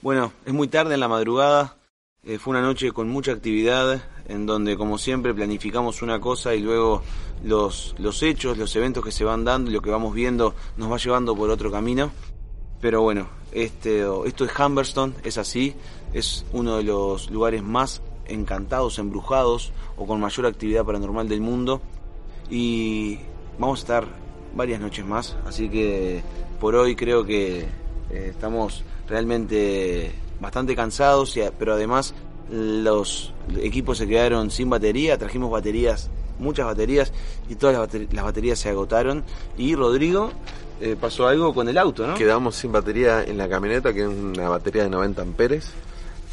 [0.08, 1.78] Bueno, es muy tarde en la madrugada.
[2.24, 6.60] eh, fue una noche con mucha actividad, en donde, como siempre, planificamos una cosa y
[6.60, 7.04] luego
[7.44, 10.92] los, los hechos, los eventos que se van dando y lo que vamos viendo nos
[10.92, 12.12] va llevando por otro camino.
[12.82, 15.76] Pero bueno, este, esto es Humberstone, es así,
[16.12, 21.82] es uno de los lugares más encantados, embrujados o con mayor actividad paranormal del mundo.
[22.50, 23.20] Y
[23.60, 24.08] vamos a estar
[24.56, 26.24] varias noches más, así que
[26.60, 27.68] por hoy creo que
[28.12, 32.14] eh, estamos realmente bastante cansados, pero además
[32.52, 37.12] los equipos se quedaron sin batería, trajimos baterías, muchas baterías,
[37.50, 39.24] y todas las, bater- las baterías se agotaron.
[39.58, 40.32] Y Rodrigo,
[40.80, 42.16] eh, pasó algo con el auto, ¿no?
[42.16, 45.72] Quedamos sin batería en la camioneta, que es una batería de 90 amperes,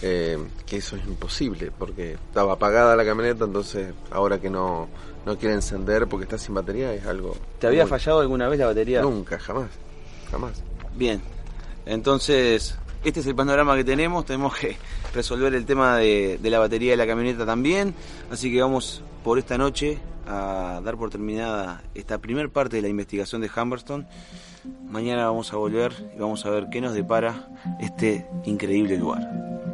[0.03, 4.89] eh, que eso es imposible, porque estaba apagada la camioneta, entonces ahora que no,
[5.25, 7.35] no quiere encender porque está sin batería es algo...
[7.59, 9.01] ¿Te había muy- fallado alguna vez la batería?
[9.01, 9.71] Nunca, jamás,
[10.31, 10.63] jamás.
[10.95, 11.21] Bien,
[11.87, 14.77] entonces este es el panorama que tenemos, tenemos que
[15.15, 17.95] resolver el tema de, la batería de la camioneta también,
[18.31, 22.89] así que vamos por esta noche a dar por terminada esta primer parte de la
[22.89, 24.07] investigación de Humberstone.
[24.89, 27.49] Mañana vamos a volver y vamos a ver qué nos depara
[27.79, 29.74] este increíble lugar.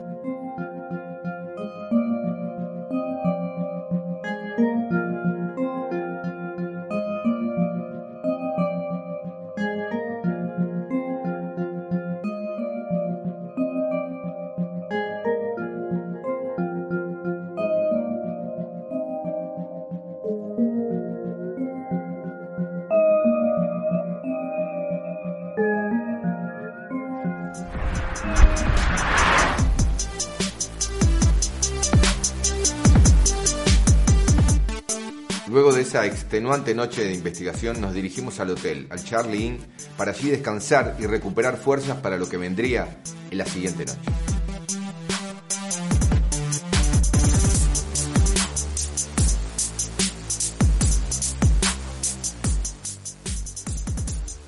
[35.91, 39.59] esa extenuante noche de investigación nos dirigimos al hotel, al Charlie Inn,
[39.97, 43.99] para allí descansar y recuperar fuerzas para lo que vendría en la siguiente noche.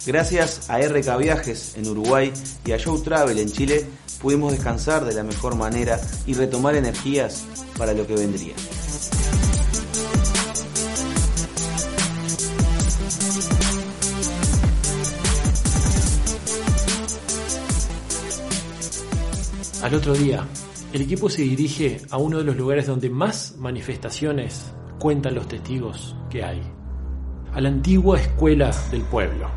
[0.07, 2.33] Gracias a RK Viajes en Uruguay
[2.65, 3.85] y a Show Travel en Chile,
[4.21, 7.43] pudimos descansar de la mejor manera y retomar energías
[7.77, 8.55] para lo que vendría.
[19.93, 20.47] Al otro día,
[20.95, 26.17] el equipo se dirige a uno de los lugares donde más manifestaciones cuentan los testigos
[26.31, 26.63] que hay,
[27.53, 29.51] a la antigua escuela del pueblo.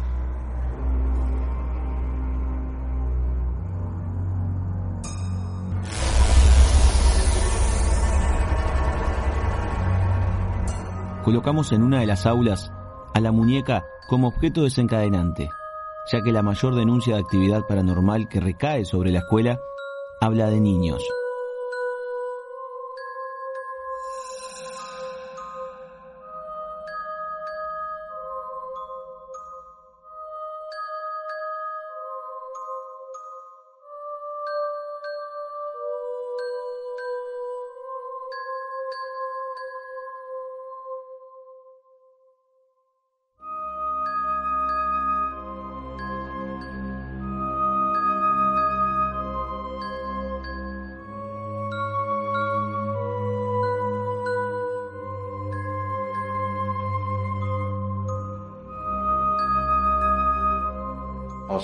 [11.24, 12.74] Colocamos en una de las aulas
[13.14, 15.50] a la muñeca como objeto desencadenante,
[16.12, 19.58] ya que la mayor denuncia de actividad paranormal que recae sobre la escuela
[20.20, 21.04] habla de niños.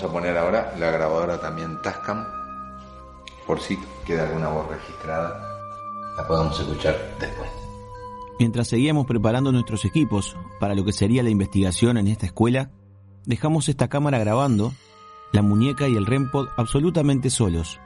[0.02, 2.26] Vamos a poner ahora la grabadora también Tascam,
[3.46, 5.40] por si queda alguna voz registrada,
[6.18, 7.52] la podemos escuchar después.
[8.40, 12.72] Mientras seguíamos preparando nuestros equipos para lo que sería la investigación en esta escuela,
[13.28, 14.74] dejamos esta cámara grabando,
[15.34, 17.80] la muñeca y el REMPOD absolutamente solos.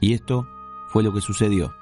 [0.00, 0.48] Y esto
[0.88, 1.74] fue lo que sucedió.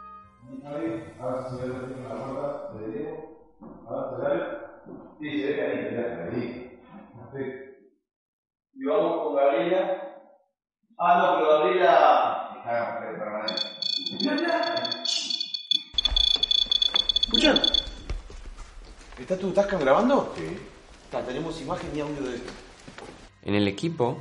[23.98, 24.16] Equipo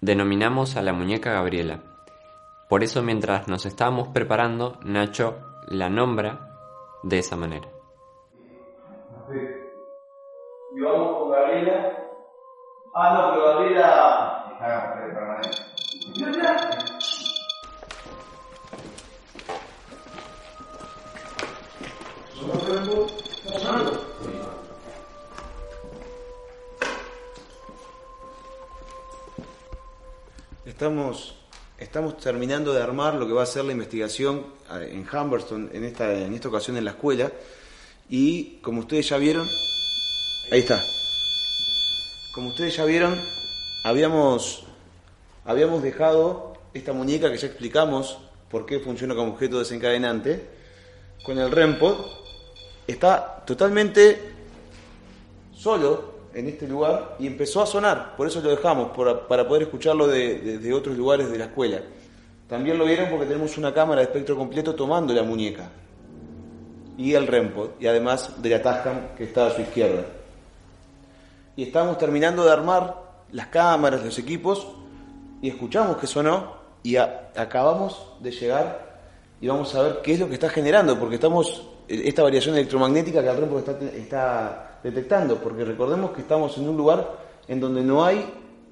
[0.00, 1.80] denominamos a la muñeca Gabriela.
[2.68, 6.50] Por eso mientras nos estábamos preparando, Nacho la nombra
[7.02, 7.68] de esa manera.
[10.76, 11.96] Y vamos con Gabriela.
[12.94, 14.24] Ah, no, pero Gabriela.
[30.74, 31.36] Estamos,
[31.78, 35.84] estamos terminando de armar lo que va a ser la investigación eh, en Humberston, en
[35.84, 37.30] esta, en esta ocasión en la escuela.
[38.10, 39.48] Y como ustedes ya vieron,
[40.50, 40.84] ahí está.
[42.32, 43.16] Como ustedes ya vieron,
[43.84, 44.64] habíamos,
[45.44, 48.18] habíamos dejado esta muñeca que ya explicamos
[48.50, 50.44] por qué funciona como objeto desencadenante,
[51.22, 52.04] con el REMPOD,
[52.88, 54.20] está totalmente
[55.52, 58.90] solo en este lugar y empezó a sonar, por eso lo dejamos,
[59.28, 61.80] para poder escucharlo de, otros lugares de la escuela.
[62.48, 65.70] También lo vieron porque tenemos una cámara de espectro completo tomando la muñeca
[66.96, 70.04] y el REMPOD, y además de la Tascam que está a su izquierda.
[71.56, 72.96] Y estábamos terminando de armar
[73.32, 74.66] las cámaras, los equipos,
[75.40, 78.94] y escuchamos que sonó, y acabamos de llegar
[79.40, 83.22] y vamos a ver qué es lo que está generando, porque estamos, esta variación electromagnética
[83.22, 87.18] que el está, está detectando, porque recordemos que estamos en un lugar
[87.48, 88.24] en donde no hay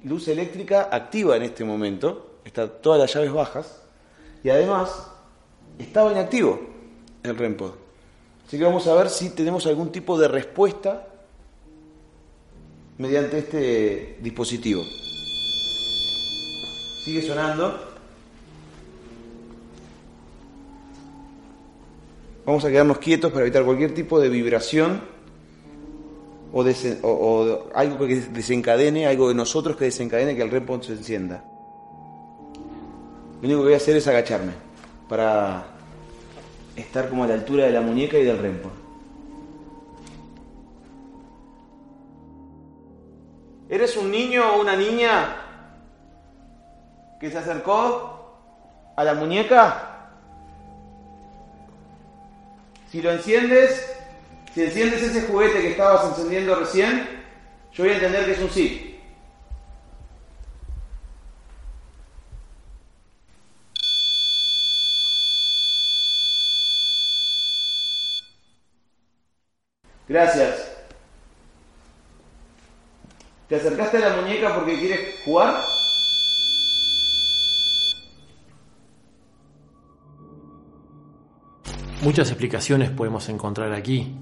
[0.03, 3.81] luz eléctrica activa en este momento, están todas las llaves bajas,
[4.43, 5.07] y además
[5.79, 6.59] estaba inactivo
[7.23, 7.71] el REMPOD.
[8.47, 11.07] Así que vamos a ver si tenemos algún tipo de respuesta
[12.97, 14.83] mediante este dispositivo.
[17.05, 17.92] Sigue sonando.
[22.45, 25.01] Vamos a quedarnos quietos para evitar cualquier tipo de vibración
[26.51, 30.93] o, desen- o- algo que desencadene, algo de nosotros que desencadene que el REMPOD se
[30.93, 31.43] encienda.
[33.41, 34.51] Lo único que voy a hacer es agacharme
[35.07, 35.65] para
[36.75, 38.69] estar como a la altura de la muñeca y del REMPOD.
[43.69, 45.35] ¿Eres un niño o una niña
[47.19, 48.19] que se acercó
[48.95, 49.92] a la muñeca?
[52.93, 53.91] Si lo enciendes,
[54.53, 57.09] si enciendes ese juguete que estabas encendiendo recién,
[57.73, 58.99] yo voy a entender que es un sí.
[70.07, 70.71] Gracias.
[73.49, 75.72] ¿Te acercaste a la muñeca porque quieres jugar?
[82.03, 84.13] Muchas explicaciones podemos encontrar aquí.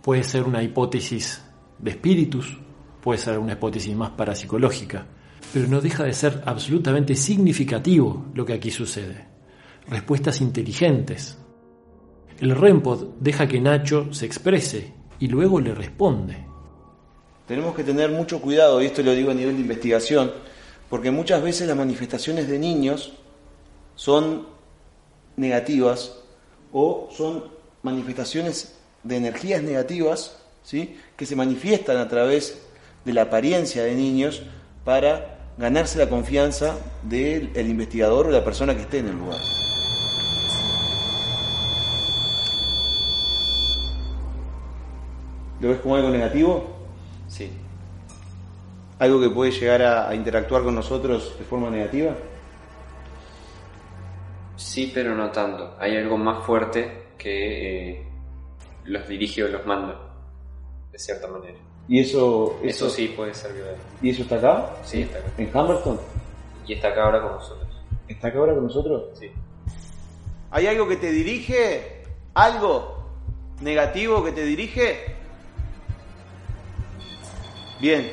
[0.00, 1.42] Puede ser una hipótesis
[1.78, 2.56] de espíritus,
[3.02, 5.04] puede ser una hipótesis más parapsicológica,
[5.52, 9.26] pero no deja de ser absolutamente significativo lo que aquí sucede.
[9.88, 11.36] Respuestas inteligentes.
[12.40, 16.46] El Rempod deja que Nacho se exprese y luego le responde.
[17.46, 20.32] Tenemos que tener mucho cuidado, y esto lo digo a nivel de investigación,
[20.88, 23.12] porque muchas veces las manifestaciones de niños
[23.96, 24.46] son
[25.36, 26.22] negativas
[26.72, 27.44] o son
[27.82, 30.98] manifestaciones de energías negativas ¿sí?
[31.16, 32.58] que se manifiestan a través
[33.04, 34.42] de la apariencia de niños
[34.84, 39.40] para ganarse la confianza del el investigador o la persona que esté en el lugar.
[45.60, 46.64] ¿Lo ves como algo negativo?
[47.28, 47.50] Sí.
[49.00, 52.14] ¿Algo que puede llegar a, a interactuar con nosotros de forma negativa?
[54.78, 55.74] Sí, pero no tanto.
[55.80, 58.06] Hay algo más fuerte que eh,
[58.84, 59.98] los dirige o los manda,
[60.92, 61.58] de cierta manera.
[61.88, 63.82] ¿Y eso, Eso, sí puede ser violento.
[64.00, 64.76] ¿Y eso está acá?
[64.84, 65.30] Sí, está acá.
[65.36, 65.98] ¿En Humberston?
[66.64, 67.68] Y está acá ahora con nosotros.
[68.06, 69.18] ¿Está acá ahora con nosotros?
[69.18, 69.32] Sí.
[70.52, 72.04] ¿Hay algo que te dirige?
[72.34, 73.04] ¿Algo
[73.60, 75.16] negativo que te dirige?
[77.80, 78.12] Bien.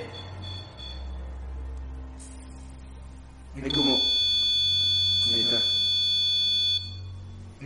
[3.63, 4.14] Hay como.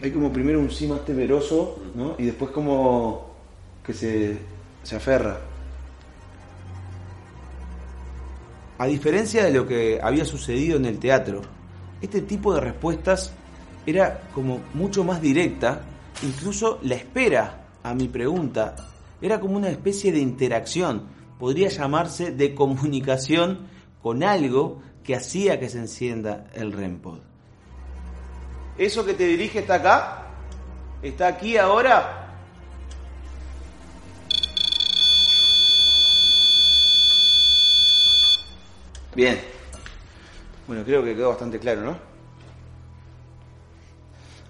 [0.01, 2.15] Hay como primero un sí más temeroso, ¿no?
[2.17, 3.29] Y después como
[3.83, 4.37] que se,
[4.83, 5.39] se aferra.
[8.77, 11.41] A diferencia de lo que había sucedido en el teatro,
[12.01, 13.33] este tipo de respuestas
[13.85, 15.81] era como mucho más directa,
[16.23, 18.75] incluso la espera a mi pregunta
[19.21, 21.03] era como una especie de interacción,
[21.39, 23.67] podría llamarse de comunicación
[24.01, 27.19] con algo que hacía que se encienda el REMPOD.
[28.79, 30.27] ¿Eso que te dirige está acá?
[31.03, 32.29] ¿Está aquí ahora?
[39.13, 39.37] Bien.
[40.65, 41.97] Bueno, creo que quedó bastante claro, ¿no?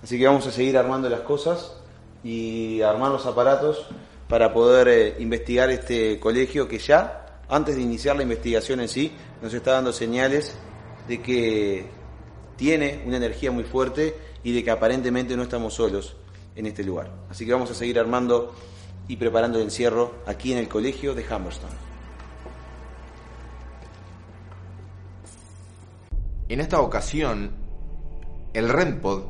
[0.04, 1.74] Así que vamos a seguir armando las cosas
[2.24, 3.88] y armar los aparatos
[4.28, 9.12] para poder eh, investigar este colegio que ya, antes de iniciar la investigación en sí,
[9.42, 10.56] nos está dando señales
[11.08, 11.99] de que
[12.60, 16.18] tiene una energía muy fuerte y de que aparentemente no estamos solos
[16.58, 17.10] en este lugar.
[17.30, 18.54] Así que vamos a seguir armando
[19.08, 21.70] y preparando el encierro aquí en el colegio de Humberston.
[26.50, 27.52] En esta ocasión,
[28.54, 29.24] el REMPOD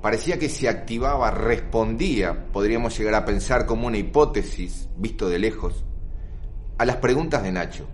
[0.00, 5.82] parecía que se activaba, respondía, podríamos llegar a pensar como una hipótesis, visto de lejos,
[6.78, 7.86] a las preguntas de Nacho.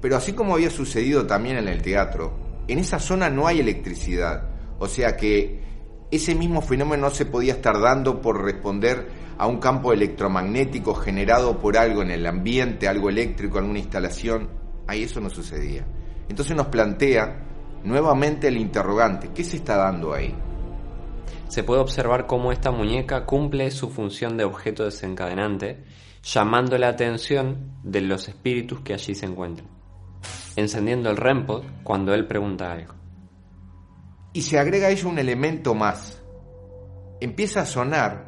[0.00, 4.48] Pero así como había sucedido también en el teatro, en esa zona no hay electricidad,
[4.78, 5.62] o sea que
[6.10, 11.58] ese mismo fenómeno no se podía estar dando por responder a un campo electromagnético generado
[11.58, 14.48] por algo en el ambiente, algo eléctrico, alguna instalación.
[14.86, 15.84] Ahí eso no sucedía.
[16.28, 17.44] Entonces nos plantea
[17.82, 20.34] nuevamente el interrogante, ¿qué se está dando ahí?
[21.48, 25.84] Se puede observar cómo esta muñeca cumple su función de objeto desencadenante,
[26.22, 29.68] llamando la atención de los espíritus que allí se encuentran,
[30.56, 32.94] encendiendo el REMPOD cuando él pregunta algo.
[34.32, 36.22] Y se agrega a ello un elemento más.
[37.20, 38.26] Empieza a sonar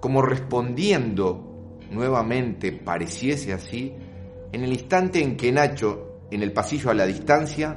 [0.00, 3.94] como respondiendo nuevamente, pareciese así,
[4.52, 7.76] en el instante en que Nacho, en el pasillo a la distancia,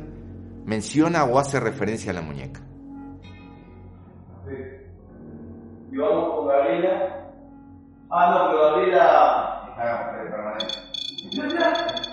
[0.65, 2.61] menciona o hace referencia a la muñeca.
[5.91, 7.31] Y vamos con Gabriela.
[8.11, 9.59] Ah, no, pero Gabriela
[11.31, 12.08] está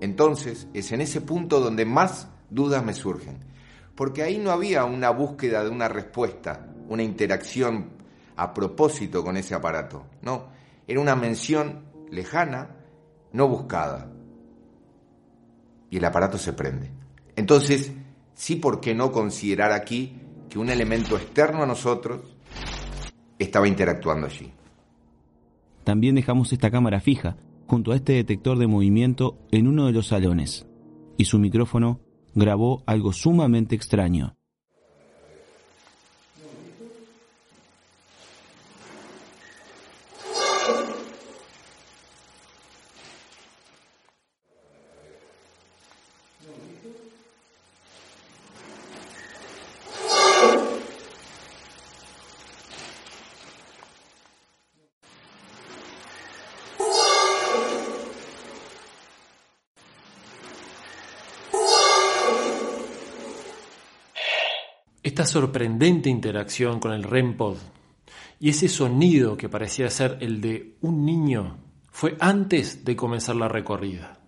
[0.00, 3.38] Entonces es en ese punto donde más dudas me surgen,
[3.94, 7.90] porque ahí no había una búsqueda de una respuesta, una interacción
[8.36, 10.48] a propósito con ese aparato, no,
[10.86, 12.76] era una mención lejana,
[13.32, 14.10] no buscada.
[15.90, 16.90] Y el aparato se prende.
[17.36, 17.92] Entonces,
[18.32, 22.36] sí, ¿por qué no considerar aquí que un elemento externo a nosotros
[23.38, 24.52] estaba interactuando allí?
[25.84, 27.36] También dejamos esta cámara fija
[27.70, 30.66] junto a este detector de movimiento en uno de los salones
[31.16, 32.00] y su micrófono
[32.34, 34.34] grabó algo sumamente extraño.
[65.20, 67.58] Esta sorprendente interacción con el REM-pod
[68.38, 71.58] y ese sonido que parecía ser el de un niño
[71.90, 74.18] fue antes de comenzar la recorrida.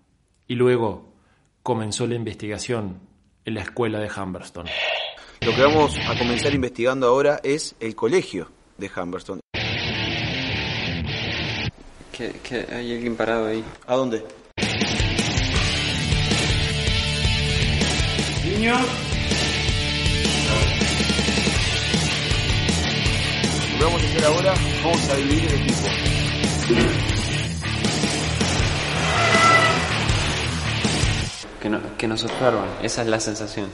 [0.47, 1.15] Y luego
[1.63, 3.01] comenzó la investigación
[3.47, 4.67] en la escuela de Humberston.
[5.41, 9.41] Lo que vamos a comenzar investigando ahora es el colegio de Humberston.
[12.13, 13.65] ¿Qué, qué, hay alguien parado ahí.
[13.87, 14.23] ¿A dónde?
[18.45, 19.12] Niños.
[23.83, 24.55] Que vamos a hacer ahora,
[24.85, 25.89] vamos a dividir el equipo.
[31.61, 33.69] Que, no, que nos observan, esa es la sensación.